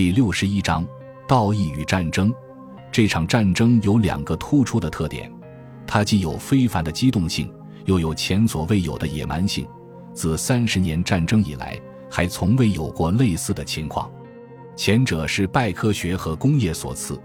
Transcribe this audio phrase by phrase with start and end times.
[0.00, 0.82] 第六十一章：
[1.28, 2.32] 道义与战争。
[2.90, 5.30] 这场战争有两个突出的特点，
[5.86, 7.52] 它既有非凡的机动性，
[7.84, 9.68] 又有前所未有的野蛮性。
[10.14, 11.78] 自三十年战争以来，
[12.10, 14.10] 还从未有过类似的情况。
[14.74, 17.20] 前者是拜科学和工业所赐，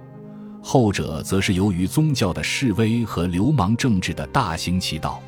[0.61, 5.23] 后者则是由于宗教的示威和流氓政治的大行其道。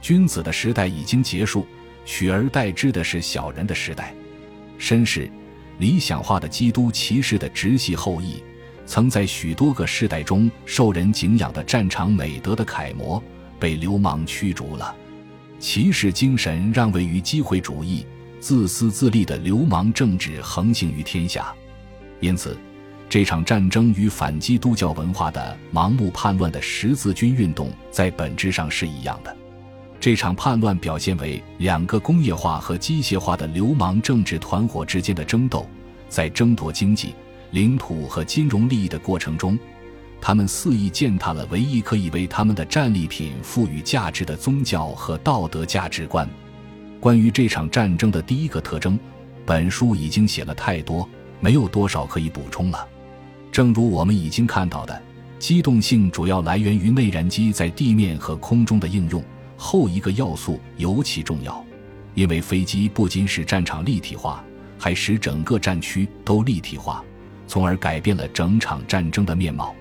[0.00, 1.66] 君子的时代已经结束，
[2.06, 4.14] 取而代之的是小人的时代。
[4.80, 5.30] 绅士、
[5.78, 8.42] 理想化的基督骑士的直系后裔，
[8.84, 13.22] 曾在许多个世代中受人敬仰的战场美德的楷模，
[13.58, 14.94] 被流氓驱逐了。
[15.58, 18.06] 骑士精神让位于机会主义、
[18.40, 21.52] 自私自利的流氓政治横行于天下。
[22.20, 22.56] 因此，
[23.08, 29.36] 这场战争与反基督教文化的盲目叛乱的十字军运动在本质上是一样的。
[30.00, 35.68] 这场叛乱表现为两个工业化和机械化的流氓政治团伙之间的争斗，
[36.08, 37.14] 在争夺经济、
[37.50, 39.58] 领土和金融利益的过程中，
[40.20, 46.28] 他们肆意践踏了唯一可以为他们的战利品赋予价值的宗教和道德价值观。
[47.00, 48.96] 关于这场战争的第一个特征，
[49.44, 51.08] 本书已经写了太多，
[51.40, 52.86] 没有多少可以补充了。
[53.50, 55.02] 正如我们已经看到的，
[55.40, 59.20] 机动性主要来源于内燃机在地面和空中的应用。
[59.60, 61.62] 后一个要素尤其重要，
[62.14, 64.42] 因为飞机不仅使战场立体化，
[64.78, 67.04] 还使整个战区都立体化，
[67.48, 69.74] 从而改变了整场战争的面貌。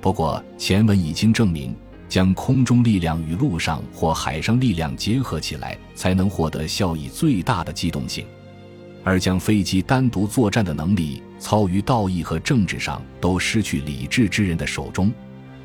[0.00, 1.76] 不过，前文已经证明，
[2.08, 8.24] 将空中力量与陆上或海上力量结合起来，才能获得效益最大的机动性。
[9.04, 15.12] 而将飞机单独作战的能力操于道义和政治上都失去理智之人的手中。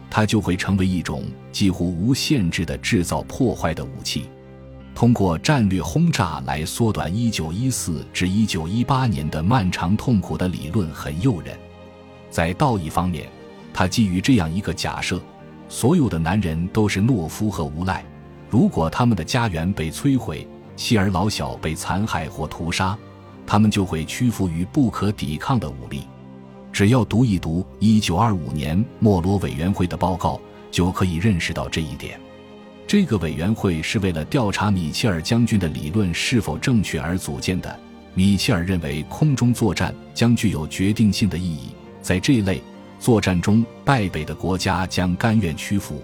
[0.09, 4.29] 它就会成为一种几乎无限制的制造破坏的武器，
[4.93, 11.57] 通过战略轰炸来缩短1914至1918年的漫长痛苦的理论很诱人。
[12.29, 13.27] 在道义方面，
[13.73, 15.21] 它基于这样一个假设：
[15.67, 18.05] 所有的男人都是懦夫和无赖。
[18.49, 20.47] 如果他们的家园被摧毁，
[20.77, 22.97] 妻儿老小被残害或屠杀，
[23.45, 26.03] 他们就会屈服于不可抵抗的武力。
[26.75, 30.37] 只要读一读1925年莫罗委员会的报告，
[30.69, 32.19] 就可以认识到这一点。
[32.85, 37.79] 这个委员会是为了调查米切尔将军的理论是否正确而组建的。
[38.13, 41.69] 米切尔认为空中作战将具有决定性的意义，
[42.01, 42.61] 在这一类
[42.99, 46.03] 作战中，败北的国家将甘愿屈服，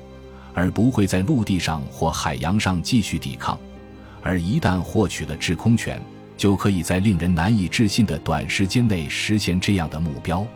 [0.54, 3.60] 而不会在陆地上或海洋上继续抵抗。
[4.24, 6.02] 而一旦获取了制空权，
[6.38, 10.48] 就可以在令人难以置信的短时间内实现这样的目标。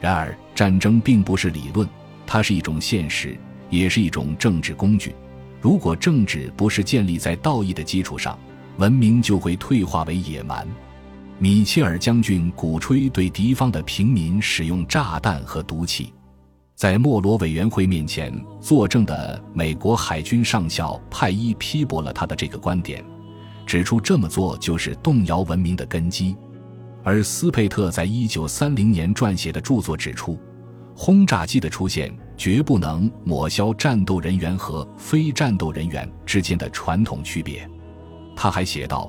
[0.00, 1.88] 然而，战争并不是理论，
[2.26, 3.36] 它是一种现实，
[3.70, 5.14] 也是一种政治工具。
[5.60, 8.38] 如果政治不是建立在道义的基础上，
[8.76, 10.66] 文明就会退化为野蛮。
[11.38, 16.12] 米切尔将军鼓吹对敌方的平民使用炸弹和毒气，
[16.74, 23.04] 在莫罗委员会面前作证的美国海军上校派伊批驳了他的这个观点，
[23.66, 26.36] 指出这么做就是动摇文明的根基。
[27.06, 30.36] 而斯佩特在一九三零年撰写的著作指出，
[30.92, 37.64] 轰炸机的出现绝不能抹消战斗人员和非战斗人员之间的传统区别。
[38.34, 39.08] 他还写道：“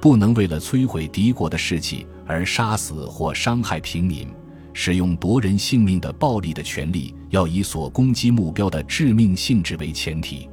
[0.00, 4.26] 不能为了摧毁敌国的士气而杀死或伤害平民，
[4.72, 10.48] 使用夺人性命的暴力的权利要以所攻击目标的致命性质为前提。”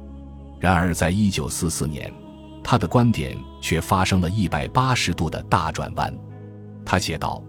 [0.60, 2.12] 然而，在一九四四年，
[2.62, 6.14] 他的观点却发生了一百八十度的大转弯。
[6.84, 7.42] 他写道：“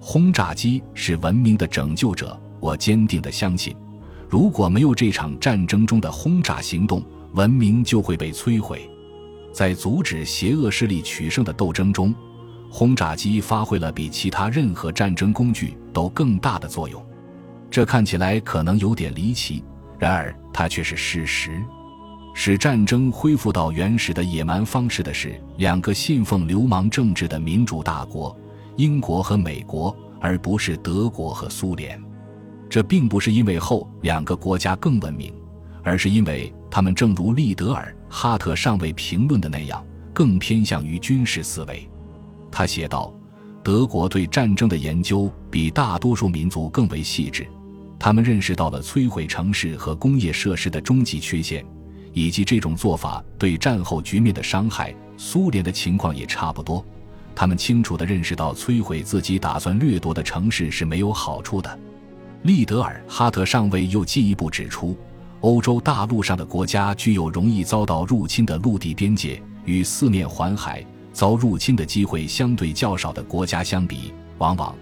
[0.00, 3.76] 轰炸机是文明的拯救者，我坚定地相信，
[4.28, 7.02] 如果没有这场战争中的轰炸行动，
[7.34, 8.88] 文明就会被摧毁。
[9.52, 12.14] 在阻止邪恶势力取胜的斗争中，
[12.70, 17.04] 轰炸机发挥了比其他任何战争工具都更大的作用。
[17.70, 19.62] 这看起来可能有点离奇，
[19.98, 21.62] 然而它却是事实。
[22.34, 28.34] 使战争恢复到原始的野蛮方式的是两个信奉流氓政治的民主大国。”
[28.78, 32.00] 英国和美国，而不是德国和苏联，
[32.70, 35.34] 这并不是因为后两个国家更文明，
[35.82, 39.84] 而是因为他们正如利德尔·哈特上尉评论的那样，
[40.14, 41.90] 更偏向于军事思维。
[42.52, 43.12] 他写道
[43.64, 47.44] ：“德国对战争的研究比大多数民族更为细致，
[47.98, 51.66] 他们认识到了摧毁城市和工业设施的终极缺陷，
[52.12, 54.94] 以及这种做法对战后局面的伤害。
[55.16, 56.84] 苏联的情况也差不多。”
[57.38, 61.78] 他们清楚地认识到，摧毁自己打算掠夺的城市是没有好处的。
[62.42, 64.98] 利德尔·哈特上尉又进一步指出，
[65.42, 74.74] 欧洲大陆上的国家具有容易遭到入侵的陆地边界，与四面环海、遭入侵的机会相对较少的国家相比，往往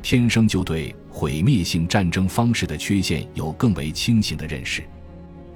[0.00, 4.84] 天生就对毁灭性战争方式的缺陷有更为清醒的认识。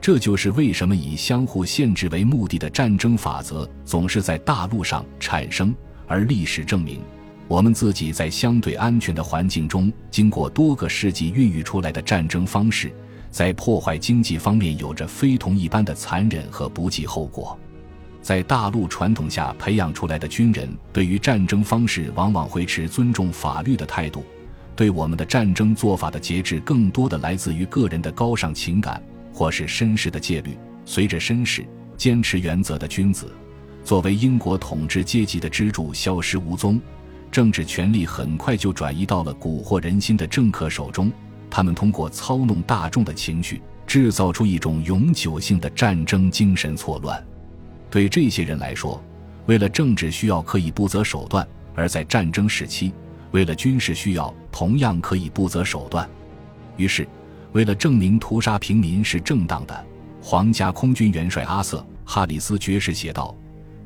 [0.00, 5.72] 这就是为什么以相互限制为目的的战争法则总是在大陆上产生，
[6.08, 7.00] 而历史证明，
[7.46, 12.90] 我们自己在相对安全的环境中，经过多个世纪孕育出来的战争方式，
[13.30, 17.56] 在破坏经济方面有着非同一般的残忍和不计后果。
[18.20, 24.24] 在大陆传统下培养出来的军人，对于战争方式往往会持尊重法律的态度，
[24.74, 29.02] 对我们的战争做法的节制，更多的来自于个人的高尚情感，
[29.32, 30.58] 或是绅士的戒律。
[30.84, 31.64] 随着绅士
[31.96, 33.32] 坚持原则的君子，
[33.88, 36.78] 作为英国统治阶级的支柱消失无踪，
[37.30, 41.10] 政治权力很快就转移到了蛊惑人心的政客手中。
[41.48, 47.26] 他们通过操弄大众的情绪，制造出一种永久性的战争精神错乱。
[47.88, 49.02] 对这些人来说，
[49.46, 51.42] 为了政治需要可以不择手段；
[51.74, 52.92] 而在战争时期，
[53.30, 56.06] 为了军事需要同样可以不择手段。
[56.76, 57.08] 于是，
[57.52, 59.86] 为了证明屠杀平民是正当的，
[60.20, 63.34] 皇家空军元帅阿瑟·哈里斯爵士写道：“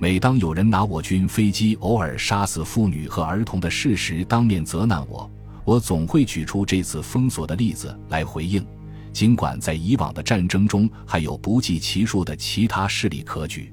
[0.02, 5.30] 每当有人拿我军飞机偶尔杀死妇女和儿童的事实当面责难我，
[5.64, 8.66] 我总会举出这次封锁的例子来回应。
[9.12, 13.72] 尽管在以往的战争中还有不计其数的其他事例可举。”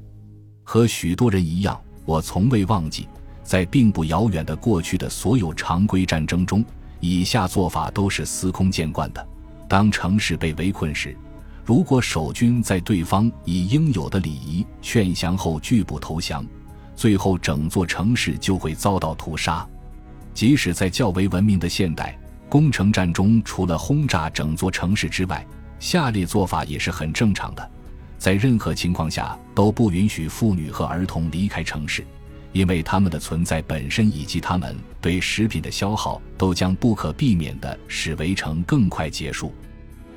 [0.61, 3.07] 和许多人一样，我从未忘记，
[3.41, 6.63] 在并不遥远的过去的所有常规战争中，
[6.99, 9.27] 以下做法都是司空见惯的：
[9.67, 11.17] 当城市被围困时，
[11.69, 16.43] 如果守军在对方以应有的礼仪劝降后拒不投降，
[16.95, 19.63] 最后整座城市就会遭到屠杀。
[20.33, 22.17] 即使在较为文明的现代
[22.49, 25.45] 攻城战中，除了轰炸整座城市之外，
[25.79, 27.71] 下列做法也是很正常的。
[28.17, 32.03] 在任何情况下都不允许妇女和儿童离开城市，
[32.51, 39.53] 因为他们的存在本身以及他们对食品的消耗都将不可避免地使围城更快结束。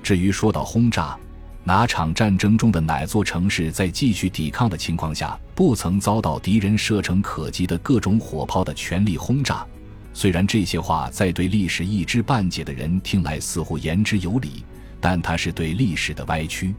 [0.02, 1.14] 至于说到轰炸，
[1.64, 9.64] 哪场战争中的哪座城市在继续抵抗的情况下不曾遭到敌人射程可及的各种火炮的全力轰炸？
[10.12, 14.64] 虽然这些话在对历史一知半解的人听来似乎言之有理，
[15.00, 16.74] 但它是对历史的歪曲。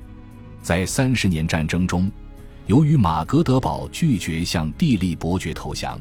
[0.62, 2.12] 在三十年战争中，
[2.68, 5.98] 由于马格德堡拒绝向地利伯爵投降，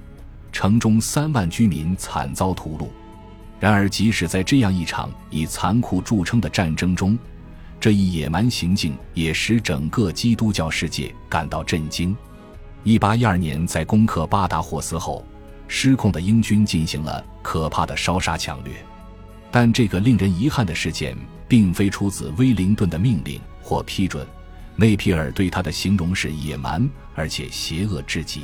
[0.50, 2.88] 城中三万居民惨遭屠戮。
[3.60, 7.16] 然而，即使在这样一场以残酷著称的战争中，
[7.82, 12.16] 这一野蛮行径也使整个基督教世界感到震惊。
[12.84, 15.26] 一八一二年，在攻克巴达霍斯后，
[15.66, 18.72] 失控的英军进行了可怕的烧杀抢掠。
[19.50, 21.16] 但这个令人遗憾的事件，
[21.48, 24.24] 并非出自威灵顿的命令或批准。
[24.76, 28.42] 内皮尔对他的形容是野蛮而且邪恶至极。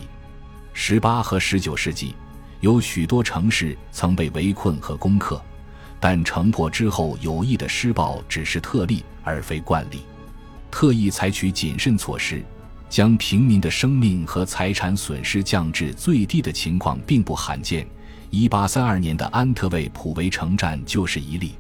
[0.72, 2.12] 十八和十九世纪，
[2.58, 5.40] 有许多城市曾被围困和攻克，
[6.00, 10.02] 但城破之后有意的施暴只是特例而非惯例。
[10.70, 12.42] 特意采取谨慎措施，
[12.88, 17.86] 将平民的生命和财产损失降至最低的情况并不罕见。
[18.30, 21.54] 一八三二年的安特卫普围城战就是一例。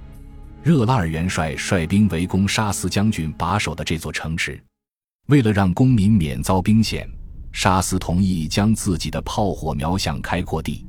[0.62, 4.62] 热拉尔元帅率兵围攻沙斯将军把守的这座城池，
[5.28, 7.08] 为了让公民免遭兵险，
[7.52, 10.84] 沙斯同意将自己的炮火瞄向开阔地，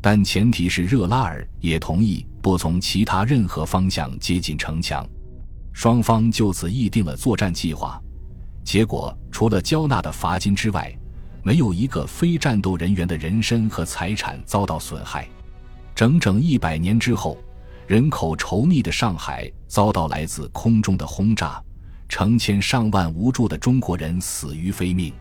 [0.00, 5.06] 但前提是热拉尔也同意不从其他任何方向接近城墙。
[5.74, 8.00] 双方就此议定了作战计划。
[8.64, 10.90] 结果，除了交纳的罚金之外，
[11.42, 15.28] 没有一个非战斗人员的人身和财产遭到损害。
[15.94, 17.36] 整整一百年之后。
[17.86, 21.62] 人口稠密的上海遭到来自空中的轰炸，
[22.08, 25.12] 成千上万无助的中国人死于非命。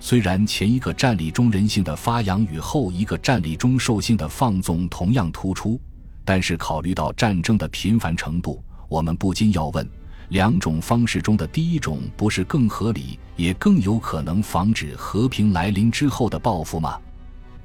[0.00, 5.78] 虽然前一个战例中人性的发扬与后一个战例中兽性的放纵同样突出，
[6.24, 9.88] 但是考虑到战争的频繁程度，我们不禁要问：
[10.30, 16.98] 两种方式中的第一种不是更合理，也更有可能防止和平来临之后的报复吗？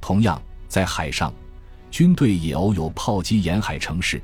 [0.02, 1.34] 同样，在海上。
[1.92, 4.22] 军队也偶有炮击沿海城市，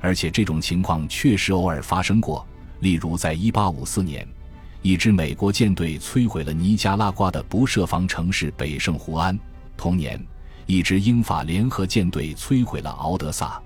[0.00, 2.46] 而且这种情况确实偶尔发生过。
[2.80, 4.26] 例如，在1854年，
[4.80, 9.36] 一支美国舰队摧毁了尼加拉瓜的不设防城市北圣胡安；
[9.76, 10.18] 同年，
[10.64, 13.61] 一支英法联合舰队摧毁了敖德萨。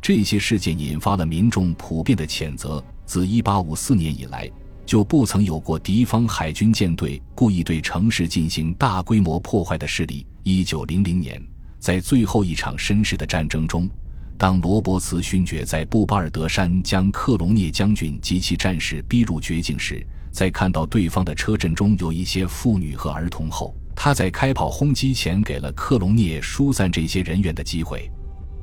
[0.00, 2.82] 这些事件引发了民众普遍的谴责。
[3.04, 4.50] 自1854年以来，
[4.84, 10.26] 就不曾有过敌方海军舰队故意对城市进行大规模破坏的事例。
[10.44, 11.42] 1900年。
[11.78, 13.88] 在最后一场绅士的战争中，
[14.36, 28.10] 当罗伯茨勋爵在布巴尔德山将克隆涅将军及其战士逼入绝境时，在看到对方的车阵中有一些妇女和儿童后，他在开炮轰击前给了克隆涅疏散这些人员的机会。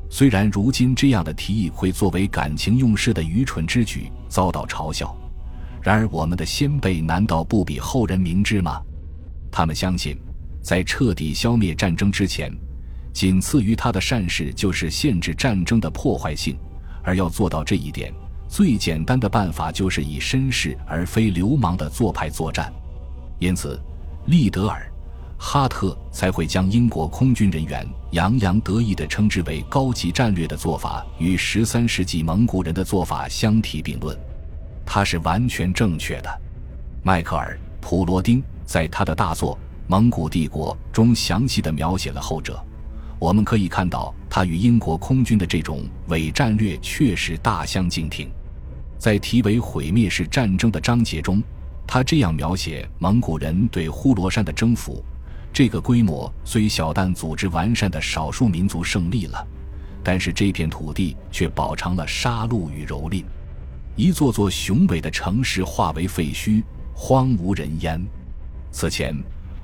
[0.09, 5.15] 虽然如今这样的提议会作为感情用事的愚蠢之举遭到嘲笑，
[5.81, 8.81] 然而我们的先辈难道不比后人明智吗？
[9.51, 10.17] 他们相信，
[10.61, 12.51] 在彻底消灭战争之前，
[13.13, 16.57] 仅次于他的善事就是限制战争的破坏性，
[17.03, 18.13] 而要做到这一点，
[18.47, 22.71] 最简单的办法就是以绅士而非流氓的做派作战。
[23.39, 23.79] 因此，
[24.27, 24.89] 利德尔。
[25.37, 34.17] 哈特才会将英国空军人员洋洋得意地称之为高级战略的做法与十三世纪蒙古人的做法相提并论，
[34.85, 36.41] 他是完全正确的。
[37.03, 39.55] 迈克尔·普罗丁在他的大作
[39.87, 42.59] 《蒙古帝国》中详细地描写了后者。
[43.19, 48.29] 我们可以看到，他与英国空军的这种伪战略确实大相径庭。
[48.97, 51.41] 在题为“毁灭式战争”的章节中，
[51.85, 55.03] 他这样描写蒙古人对呼罗珊的征服。
[55.55, 59.47] 这个规模虽小，但组织完善的少数民族胜利了，
[60.03, 63.23] 但是这片土地却饱尝了杀戮与蹂躏，
[63.95, 66.61] 一座座雄伟的城市化为废墟，
[66.93, 68.05] 荒无人烟。
[68.69, 69.15] 此前，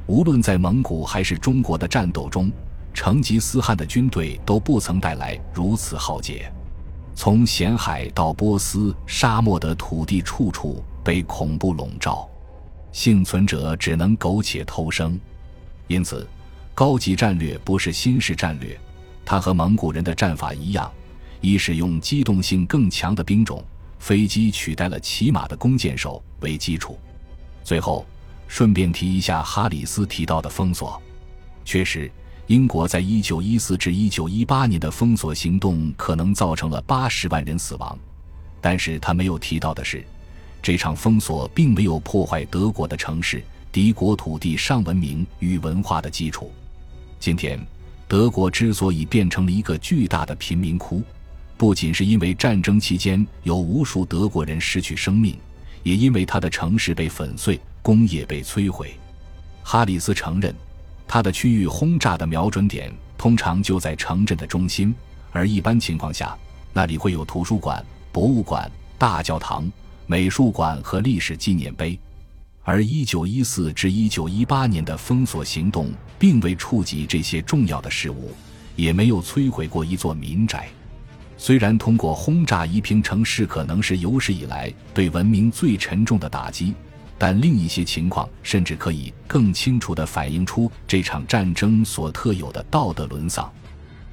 [0.07, 2.49] 无论在蒙古还是中国的战斗中，
[2.93, 6.49] 成吉思汗的军队都不曾带来如此浩劫。
[7.13, 12.29] 从咸海到波斯沙漠的土地，处处被恐怖笼罩，
[12.93, 15.19] 幸存者只能苟且偷生。
[15.91, 16.25] 因此，
[16.73, 18.79] 高级战略不是新式战略，
[19.25, 20.89] 它和蒙古人的战法一样，
[21.41, 23.61] 以使用机动性更强的兵种——
[23.99, 26.97] 飞机取代了骑马的弓箭手为基础。
[27.61, 28.05] 最后，
[28.47, 30.99] 顺便提一下哈里斯提到的封锁。
[31.65, 32.09] 确实，
[32.47, 37.99] 英国在1914至1918年的封锁行动可能造成了80万人死亡，
[38.61, 40.05] 但是他没有提到的是，
[40.61, 43.43] 这场封锁并没有破坏德国的城市。
[43.71, 46.51] 敌国土地上文明与文化的基础。
[47.19, 47.57] 今天，
[48.05, 51.01] 德国之所以变成了一个巨大的贫民窟，
[51.55, 55.37] 不仅是因为战争期间有无数德国人失去生命，
[55.83, 58.93] 也因为他的城市被粉碎，工业被摧毁。
[59.63, 60.53] 哈里斯承认，
[61.07, 64.93] 他的区域轰炸的瞄准点通常就在城镇的中心，
[65.31, 66.37] 而一般情况下，
[66.73, 69.71] 那里会有图书馆、博物馆、大教堂、
[70.07, 71.97] 美术馆和历史纪念碑。
[72.63, 78.31] 而1914至1918年的封锁行动并未触及这些重要的事物，
[78.75, 80.69] 也没有摧毁过一座民宅。
[81.37, 86.75] 虽然通过轰炸夷平城市可能是有史以来对文明最沉重的打击，
[87.17, 93.51] 但另一些情况甚至可以更清楚地反映出这场战争所特有的道德沦丧。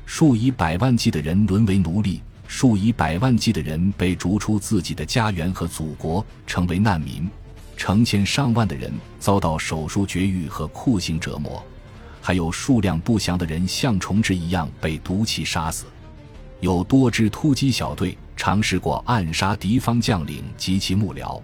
[0.07, 7.29] 数以百万计的人沦为奴隶，数以百万计的人被逐出自己的家园和祖国，成为难民。
[7.79, 11.65] 成千上万的人遭到手术绝育和酷刑折磨，
[12.21, 15.87] 还有数量不详的人像虫豸一样被毒气杀死。
[16.59, 21.41] 有多支突击小队尝试过暗杀敌方将领及其幕僚，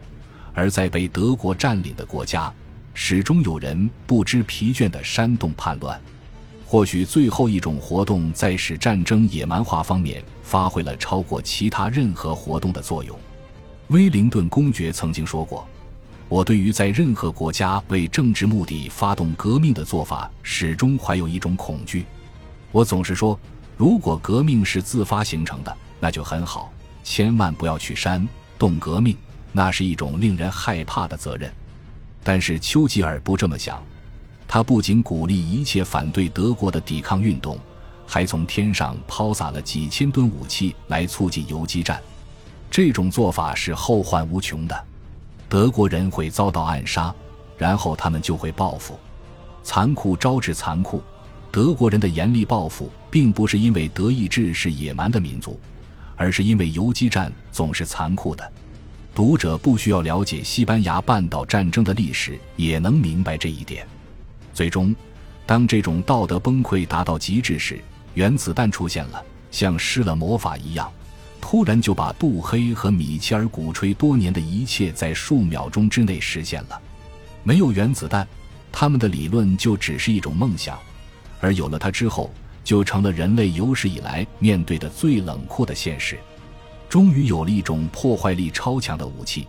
[0.52, 2.52] 而在被德国占领的国家，
[2.94, 5.98] 始终有人不知疲倦地煽动叛乱。
[6.66, 13.16] 或许最后一种活动在使战争野蛮化方面发挥了超过其他任何活动的作用。
[13.88, 15.64] 威灵顿公爵曾经说过。
[16.28, 22.06] 我对于在任何国家为政治目的发动革命的做法，始终怀有一种恐惧。
[22.72, 23.38] 我总是说，
[23.76, 26.72] 如果革命是自发形成的，那就很好，
[27.04, 28.26] 千万不要去煽
[28.58, 29.16] 动革命，
[29.52, 31.52] 那是一种令人害怕的责任。
[32.22, 33.80] 但是丘吉尔不这么想，
[34.48, 37.58] 他不仅鼓励一切反对德国的抵抗运动，
[38.06, 42.00] 还从天上抛洒了几千吨武器来促进游击战。
[42.70, 44.84] 这种做法是后患无穷的。
[45.48, 47.14] 德国人会遭到暗杀，
[47.56, 48.98] 然后他们就会报复，
[49.62, 51.02] 残酷招致残酷。
[51.52, 55.60] 德国人的严厉报复，并不是因为德意志是野蛮的民族，
[56.16, 58.52] 而是因为游击战总是残酷的。
[59.14, 63.86] 读者不需要了解西班牙半岛战争的历史，也能明白这一点。
[64.52, 64.92] 最终，
[65.46, 67.80] 当这种道德崩溃达到极致时，
[68.14, 70.90] 原子弹出现了，像施了魔法一样。
[71.46, 76.80] 突然就把杜黑和米切尔鼓吹多年的一切在数秒钟之内实现了。
[77.42, 78.26] 没有原子弹，
[78.72, 80.74] 他们的理论就只是一种梦想；
[81.40, 82.32] 而有了它之后，
[82.64, 86.18] 就成了人类有史以来面对的最冷酷的现实。
[86.88, 89.46] 终于有了一种破坏力超强的武器，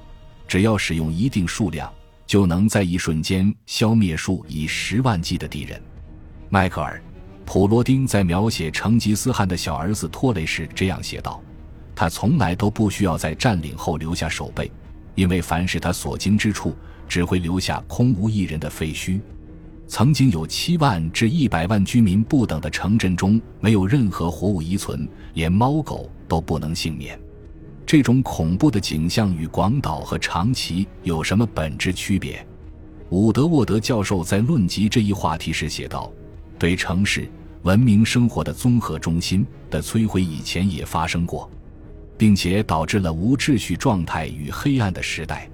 [0.49, 1.89] 只要使用一定数量，
[2.27, 5.81] 就能在一瞬间消灭数以十万计的敌人。
[6.49, 6.97] 迈克尔·
[7.45, 11.41] 普罗丁在描写成吉思汗的小儿子托雷时这样写道。
[11.95, 14.69] 他从来都不需要在占领后留下守备，
[15.15, 16.75] 因为凡是他所经之处，
[17.07, 19.19] 只会留下空无一人的废墟。
[19.87, 27.19] 曾经有七万至一百万居民不等的城镇中没有任何活物遗存，连猫狗都不能幸免。
[27.85, 32.45] 这种恐怖的景象与广岛和长崎有什么本质区别？
[33.11, 36.11] 伍德沃德教授在论及这一话题时写道
[36.57, 37.29] ：“对城市
[37.61, 41.47] 文明生活的综合中心的摧毁以前也发生过，
[42.17, 45.49] 并且导致了无秩序状态与黑暗的时代，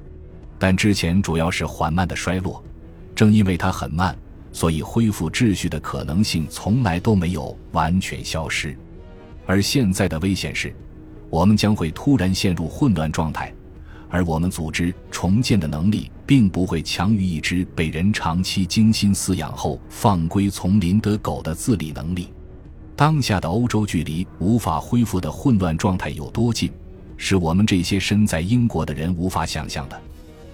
[0.60, 2.64] 但之前主要是缓慢的衰落。
[3.16, 4.18] 正因为它很慢，
[4.52, 8.78] 所以恢复秩序的可能性从来都没有完全消失。
[9.46, 10.74] 而现在的危险是。”
[11.32, 13.54] 我们将会突然陷入混乱状态，
[14.10, 22.34] 而我们组织重建的能力并不会强于一只被人长期精心饲养后放归丛林的狗的自理能力。
[23.02, 26.72] 当下的欧洲距离无法恢复的混乱状态有多近，
[27.18, 30.00] 是我们这些身在英国的人无法想象的。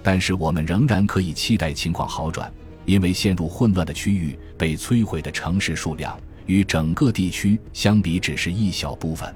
[0.02, 2.50] 但是我们仍然可以期待情况好转，
[2.86, 9.36] 因为陷入混乱的区域被摧毁的城市数量与整个地区相比只是一小部分。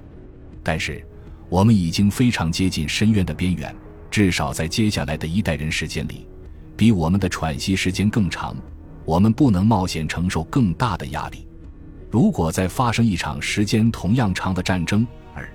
[0.63, 1.05] 但是。
[1.49, 3.75] 我们已经非常接近深渊的边缘，
[4.09, 6.25] 至少在接下来的一代人时间里，
[6.77, 8.55] 比我们的喘息时间更长。
[9.03, 11.45] 我们不能冒险承受更大的压力。
[12.11, 15.47] 如果再发生一场时间同样长的战争，而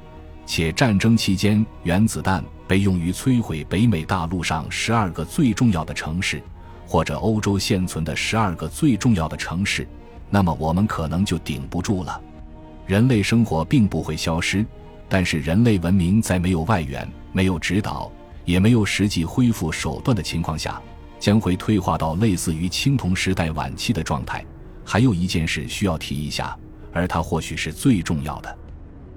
[0.46, 6.42] 且战争期间原子弹被用于摧毁北美大陆上十二个最重要的城市，
[6.86, 9.86] 或者欧洲现存的十二个最重要的城市，
[10.30, 12.18] 那么我们可能就顶不住了。
[12.86, 14.64] 人类生活并不会消失。
[15.08, 18.10] 但是，人类文明在没有外援、没有指导、
[18.44, 20.82] 也没有实际恢复手段的情况下，
[21.20, 24.44] 将会退化到类似于青铜时代晚期的状态。
[24.88, 26.56] 还有一件事需要提一下，
[26.92, 28.56] 而它或许是最重要的：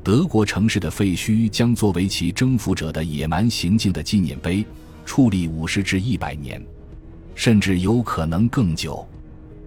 [0.04, 4.66] 德国城市的废墟将作为其征服者的野蛮行径的纪念碑，
[5.06, 6.60] 矗立五十至一百年，
[7.36, 9.08] 甚至有可能更久。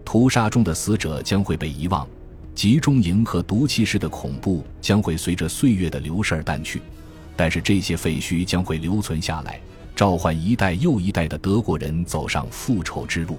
[0.04, 2.06] 屠杀中的死者将会被遗忘。
[2.54, 6.82] 集中营和毒气室的恐怖将会随着岁月的流逝而淡去，
[7.35, 9.59] 但是这些废墟将会留存下来，
[9.97, 13.38] 召唤一代又一代的德国人走上复仇之路。